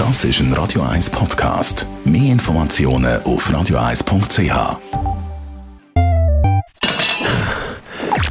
Das 0.00 0.24
ist 0.24 0.40
ein 0.40 0.52
Radio 0.54 0.80
1 0.80 1.10
Podcast. 1.10 1.86
Mehr 2.04 2.32
Informationen 2.32 3.22
auf 3.24 3.50
radio1.ch. 3.50 4.78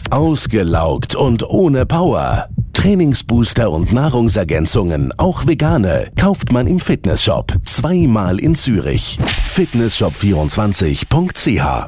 Ausgelaugt 0.10 1.14
und 1.14 1.48
ohne 1.48 1.86
Power. 1.86 2.50
Trainingsbooster 2.74 3.70
und 3.70 3.94
Nahrungsergänzungen, 3.94 5.14
auch 5.20 5.46
vegane, 5.46 6.10
kauft 6.20 6.52
man 6.52 6.66
im 6.66 6.80
Fitnessshop. 6.80 7.54
Zweimal 7.66 8.40
in 8.40 8.56
Zürich. 8.56 9.20
Fitnessshop24.ch 9.54 11.88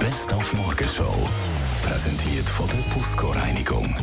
Best 0.00 0.32
auf 0.32 0.54
Morgenshow. 0.54 1.28
Präsentiert 1.82 2.48
von 2.48 2.66
der 2.68 2.94
Busco 2.94 3.32
Reinigung. 3.32 3.94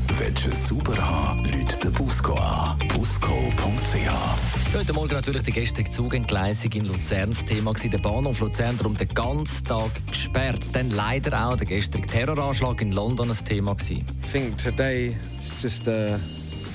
Es 0.51 0.67
sauber 0.67 0.97
haben, 0.97 1.48
Den 1.83 1.93
Busco 1.93 2.33
an. 2.33 2.77
Busco.ch 2.89 4.75
Heute 4.75 4.93
Morgen 4.93 5.13
natürlich 5.13 5.43
der 5.43 5.53
gestrige 5.53 5.89
Zugentgleisung 5.89 6.71
in 6.73 6.85
Luzern 6.85 7.29
das 7.29 7.45
Thema 7.45 7.71
gewesen. 7.71 7.91
Der 7.91 7.97
Bahnhof 7.99 8.41
Luzern 8.41 8.77
darum 8.77 8.97
den 8.97 9.07
ganzen 9.09 9.65
Tag 9.65 9.89
gesperrt. 10.07 10.67
Dann 10.73 10.89
leider 10.91 11.47
auch 11.47 11.55
der 11.55 11.67
gestrige 11.67 12.07
Terroranschlag 12.07 12.81
in 12.81 12.91
London 12.91 13.29
ein 13.31 13.45
Thema 13.45 13.75
gewesen. 13.75 14.05
I 14.25 14.31
think 14.31 14.57
today 14.57 15.15
it's 15.39 15.63
just 15.63 15.87
a 15.87 16.19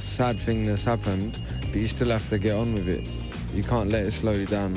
sad 0.02 0.38
thing 0.38 0.66
that's 0.66 0.86
happened, 0.86 1.38
but 1.70 1.80
you 1.80 1.86
still 1.86 2.10
have 2.10 2.26
to 2.30 2.38
get 2.38 2.54
on 2.54 2.74
with 2.74 2.88
it. 2.88 3.06
You 3.54 3.62
can't 3.62 3.90
let 3.90 4.06
it 4.06 4.14
slow 4.14 4.32
you 4.32 4.46
down. 4.46 4.74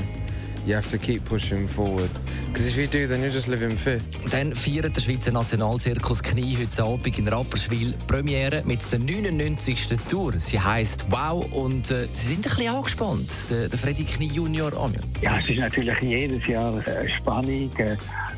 You 0.68 0.76
have 0.76 0.90
to 0.92 0.98
keep 0.98 1.24
pushing 1.24 1.66
forward. 1.66 2.10
Because 2.48 2.68
if 2.68 2.76
you 2.76 2.88
do, 2.88 3.08
then 3.08 3.24
you 3.24 3.30
just 3.30 3.48
fear. 3.48 4.00
Dann 4.32 4.54
feiert 4.54 4.94
der 4.94 5.00
Schweizer 5.00 5.32
Nationalzirkus 5.32 6.22
Knie 6.22 6.58
heute 6.58 6.84
Abend 6.84 7.18
in 7.18 7.28
Rapperswil 7.30 7.94
Premiere 8.06 8.64
mit 8.66 8.92
der 8.92 9.00
99. 9.00 9.88
Tour. 10.10 10.34
Sie 10.34 10.60
heisst 10.60 11.06
Wow 11.10 11.50
und 11.54 11.90
äh, 11.90 12.06
sie 12.14 12.28
sind 12.28 12.40
ein 12.40 12.42
bisschen 12.42 12.76
angespannt, 12.76 13.30
der, 13.50 13.70
der 13.70 13.80
Freddy 13.80 14.04
Knie 14.04 14.28
Junior 14.28 14.74
Anja. 14.74 15.00
Ja, 15.22 15.40
es 15.40 15.48
ist 15.48 15.60
natürlich 15.60 16.02
jedes 16.02 16.46
Jahr 16.48 16.86
äh, 16.86 17.08
Spannung, 17.16 17.72
äh, 17.78 17.96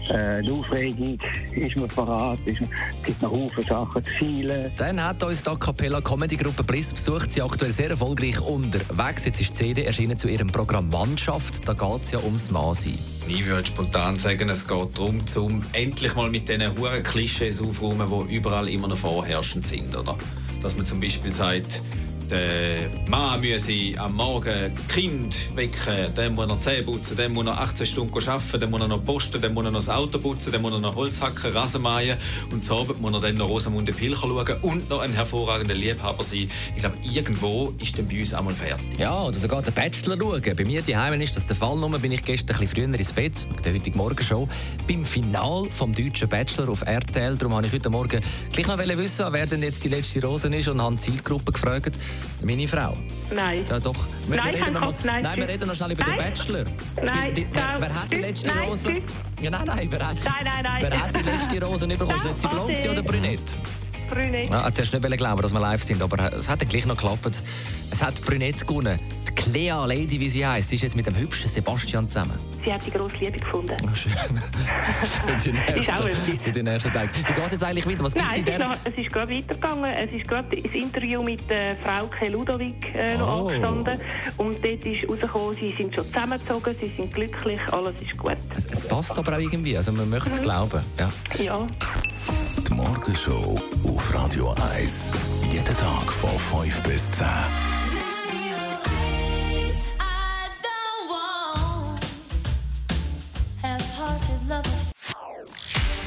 äh, 0.10 0.14
eine 0.14 0.52
Aufregung. 0.52 1.18
Ist 1.56 1.78
man 1.78 1.88
parat? 1.88 2.40
Ist 2.46 2.62
man, 2.62 2.70
es 3.00 3.06
gibt 3.06 3.22
noch 3.24 3.32
Haufen 3.32 3.64
Sachen 3.64 4.06
zu 4.06 4.12
feilen. 4.20 4.72
Dann 4.78 5.04
hat 5.04 5.24
uns 5.24 5.42
die 5.42 5.50
A 5.50 5.56
Cappella 5.56 6.02
Comedy 6.02 6.36
Gruppe 6.36 6.64
Bliss 6.64 6.94
besucht. 6.94 7.32
Sie 7.32 7.42
aktuell 7.42 7.74
sehr 7.74 7.90
erfolgreich 7.90 8.40
unterwegs. 8.42 9.26
Jetzt 9.26 9.42
ist 9.42 9.52
die 9.52 9.66
CD 9.66 9.84
erschienen 9.84 10.18
zu 10.18 10.28
ihrem 10.28 10.48
Programm 10.48 10.90
Mannschaft. 10.90 11.68
Da 11.68 11.74
geht 11.74 12.02
es 12.02 12.12
ja 12.12 12.19
ums 12.24 12.52
Mannsein. 12.52 12.98
Ich 13.28 13.46
würde 13.46 13.68
spontan 13.68 14.18
sagen, 14.18 14.50
es 14.50 14.68
geht 14.68 14.98
darum, 14.98 15.20
um 15.38 15.62
endlich 15.74 16.16
mal 16.16 16.30
mit 16.30 16.50
diesen 16.50 16.78
hohen 16.78 17.04
Klischees 17.04 17.62
aufzuräumen, 17.62 18.28
die 18.28 18.36
überall 18.36 18.68
immer 18.70 18.88
noch 18.88 18.98
vorherrschend 18.98 19.66
sind. 19.66 19.96
Oder? 19.96 20.18
Dass 20.62 20.76
man 20.76 20.86
zum 20.86 21.00
Beispiel 21.00 21.32
sagt, 21.32 21.82
der 22.30 22.90
Mann 23.10 23.42
müsse 23.42 23.98
am 23.98 24.16
Morgen 24.16 24.72
Kind 24.88 25.56
wecken, 25.56 26.14
dann 26.16 26.36
muss 26.36 26.50
er 26.50 26.62
Zähne 26.62 26.84
putzen, 26.84 27.18
dann 27.18 27.34
muss 27.34 27.46
er 27.46 27.60
18 27.60 27.86
Stunden 27.86 28.30
arbeiten, 28.30 28.60
dann 28.60 28.72
muss 28.72 28.82
er 28.82 28.88
noch 28.88 29.04
posten, 29.04 29.42
dann 29.42 29.54
muss 29.54 29.66
er 29.66 29.72
noch 29.72 29.80
das 29.80 29.90
Auto 29.90 30.20
putzen, 30.20 30.52
dann 30.52 30.62
muss 30.62 30.74
er 30.74 30.80
noch 30.80 30.96
Holz 30.96 31.22
hacken, 31.22 31.52
Rasen 31.52 31.82
mähen 31.82 32.18
und 32.52 32.64
zu 32.64 32.76
Abend 32.76 33.02
muss 33.02 33.14
er 33.14 33.20
dann 33.20 33.36
noch 33.36 33.50
Rosamunde 33.50 33.92
Pilcher 33.92 34.22
schauen 34.22 34.62
und 34.62 34.90
noch 34.90 35.00
ein 35.00 35.14
hervorragender 35.14 35.74
Liebhaber 35.74 36.24
sein. 36.24 36.50
Ich 36.76 36.82
glaube, 36.82 36.98
irgendwo 37.04 37.74
ist 37.80 37.98
dann 37.98 38.08
bei 38.08 38.20
uns 38.20 38.34
einmal 38.34 38.54
fertig. 38.54 39.00
Ja, 39.00 39.24
oder 39.24 39.38
sogar 39.38 39.62
den 39.62 39.74
Bachelor 39.74 40.18
schauen. 40.18 40.56
Bei 40.56 40.66
mir 40.66 40.82
daheim 40.82 41.20
ist 41.22 41.36
das 41.36 41.46
der 41.46 41.56
Fall. 41.56 41.78
Nur 41.78 41.90
bin 42.00 42.12
ich 42.12 42.24
gestern 42.24 42.56
ein 42.58 42.62
bisschen 42.62 42.88
früher 42.88 43.00
ins 43.00 43.14
Bett, 43.14 43.46
der 43.64 43.74
heutigen 43.74 43.98
Morgen 43.98 44.24
schon, 44.24 44.48
beim 44.88 45.06
Final 45.06 45.68
vom 45.72 45.94
deutschen 45.94 46.30
Bachelor 46.30 46.70
auf 46.70 46.82
RTL. 46.84 47.38
Darum 47.38 47.54
wollte 47.54 47.68
ich 47.68 47.74
heute 47.74 47.90
Morgen 47.90 48.22
gleich 48.52 48.68
noch 48.68 48.78
wissen, 48.78 49.26
wer 49.32 49.48
denn 49.48 49.64
jetzt 49.64 49.84
die 49.84 49.90
letzte 49.90 50.22
Rose 50.22 50.48
ist 50.48 50.68
und 50.68 50.82
habe 50.82 50.96
die 50.96 51.02
Zielgruppe 51.02 51.52
gefragt. 51.52 51.98
Meine 52.44 52.68
Frau. 52.68 52.96
Nein. 53.34 53.66
Ja, 53.70 53.80
doch. 53.80 53.96
Wir, 54.28 54.38
Nein, 54.38 54.54
wir 54.54 54.62
reden 54.62 54.74
noch, 54.74 54.82
Kopf, 54.82 55.04
nein, 55.04 55.24
nein, 55.24 55.38
wir 55.40 55.48
reden 55.48 55.68
noch 55.68 55.76
schnell 55.76 55.92
über 55.92 56.04
den 56.04 56.16
Nein. 56.16 56.34
Bachelor. 56.34 56.66
Nein, 57.04 57.34
Die, 57.36 57.46
die, 57.46 57.54
wer, 57.54 57.64
wer 57.80 57.94
hat 57.94 58.12
die 58.12 58.16
letzte 58.16 58.48
nein, 58.48 58.68
Rose? 58.70 58.94
Ja, 59.42 59.50
nein, 59.52 59.62
nein. 59.66 59.88
Wer 59.92 60.08
hat, 60.08 60.16
Nein, 60.24 60.64
nein. 60.64 60.78
Wer 60.82 61.02
hat 61.04 61.16
die 61.16 61.22
letzte 61.30 61.62
Rose 61.64 61.88
bekommen? 61.88 62.12
Jetzt 62.12 62.36
die 62.36 62.40
Ciao, 62.48 62.54
blonde 62.66 62.80
Ade. 62.80 62.90
oder 62.92 63.04
brünett? 63.04 63.42
Brünett. 64.10 64.50
Ja, 64.50 64.72
zuerst 64.74 64.94
nicht 64.94 65.18
glauben, 65.18 65.42
dass 65.42 65.54
wir 65.54 65.60
live 65.60 65.84
sind, 65.84 66.02
aber 66.02 66.34
es 66.34 66.50
hat 66.50 66.62
dann 66.62 66.70
gleich 66.70 66.86
noch 66.86 66.98
geklappt. 66.98 67.44
Es 67.92 68.02
hat 68.02 68.20
Brünett 68.26 68.66
gewonnen. 68.66 69.00
Die 69.40 69.52
Clea 69.52 69.86
Lady, 69.86 70.20
wie 70.20 70.30
sie 70.30 70.46
heisst, 70.46 70.72
ist 70.74 70.82
jetzt 70.84 70.96
mit 70.96 71.06
dem 71.06 71.16
hübschen 71.16 71.50
Sebastian 71.50 72.08
zusammen. 72.10 72.34
Sie 72.64 72.74
hat 72.74 72.86
die 72.86 72.92
grosse 72.92 73.18
Liebe 73.18 73.38
gefunden. 73.40 73.76
Ah, 73.88 73.96
schön. 73.96 74.12
für, 75.40 75.52
den 75.52 75.56
Ist 75.82 75.90
auch 75.94 76.06
ersten, 76.06 76.08
etwas. 76.08 76.44
für 76.44 76.52
den 76.52 76.68
ersten 76.68 76.92
Tag. 76.94 77.10
Wie 77.16 77.24
geht 77.34 77.52
jetzt 77.52 77.64
eigentlich 77.64 77.86
weiter? 77.88 78.04
Was 78.04 78.14
gibt 78.14 78.28
Nein, 78.28 78.40
in 78.40 78.46
der... 78.46 78.78
es 78.84 78.98
ist 78.98 79.12
gerade 79.12 79.32
weitergegangen. 79.34 79.94
Es 79.94 80.12
ist 80.14 80.28
gerade 80.28 80.62
das 80.62 80.74
Interview 80.74 81.24
mit 81.24 81.50
äh, 81.50 81.76
Frauke 81.78 82.30
Ludovic 82.30 82.94
äh, 82.96 83.18
noch 83.18 83.30
Oh. 83.44 83.48
angestanden. 83.48 84.00
Und 84.38 84.64
dort 84.64 84.86
ist 84.86 85.10
rausgekommen, 85.10 85.56
sie 85.56 85.76
sind 85.78 85.96
schon 85.96 86.06
zusammengezogen, 86.06 86.76
sie 86.80 86.92
sind 86.98 87.14
glücklich, 87.14 87.60
alles 87.72 88.02
ist 88.02 88.18
gut. 88.18 88.38
Es, 88.56 88.66
es 88.66 88.84
passt 88.88 89.18
aber 89.18 89.36
auch 89.36 89.40
irgendwie. 89.40 89.78
Also 89.78 89.92
man 89.94 90.10
möchte 90.10 90.30
es 90.32 90.42
glauben. 90.42 90.82
Ja. 90.98 91.12
Ja. 91.42 91.68
Die 92.68 92.74
Morgenshow 92.74 93.60
auf 93.86 94.14
Radio 94.14 94.54
1. 94.76 95.12
Jeden 95.52 95.66
Tag 95.78 96.12
von 96.12 96.30
5 96.64 96.84
bis 96.84 97.10
10. 97.12 97.26